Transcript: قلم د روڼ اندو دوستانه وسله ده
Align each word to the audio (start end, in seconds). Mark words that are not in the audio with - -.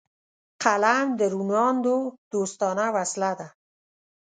قلم 0.63 1.07
د 1.19 1.21
روڼ 1.33 1.51
اندو 1.67 1.97
دوستانه 2.31 2.85
وسله 2.95 3.31
ده 3.39 3.47